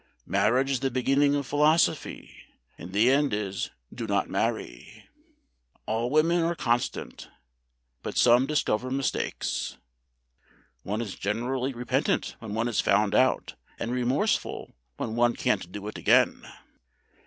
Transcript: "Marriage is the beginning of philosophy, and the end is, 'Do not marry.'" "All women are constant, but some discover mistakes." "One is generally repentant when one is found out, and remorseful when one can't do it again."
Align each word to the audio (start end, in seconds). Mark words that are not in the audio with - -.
"Marriage 0.25 0.71
is 0.71 0.79
the 0.79 0.89
beginning 0.89 1.35
of 1.35 1.45
philosophy, 1.45 2.35
and 2.75 2.91
the 2.91 3.11
end 3.11 3.35
is, 3.35 3.69
'Do 3.93 4.07
not 4.07 4.27
marry.'" 4.31 5.07
"All 5.85 6.09
women 6.09 6.41
are 6.41 6.55
constant, 6.55 7.29
but 8.01 8.17
some 8.17 8.47
discover 8.47 8.89
mistakes." 8.89 9.77
"One 10.81 11.01
is 11.03 11.13
generally 11.13 11.71
repentant 11.71 12.35
when 12.39 12.55
one 12.55 12.67
is 12.67 12.81
found 12.81 13.13
out, 13.13 13.53
and 13.77 13.91
remorseful 13.91 14.71
when 14.97 15.15
one 15.15 15.35
can't 15.35 15.71
do 15.71 15.87
it 15.87 15.99
again." 15.99 16.47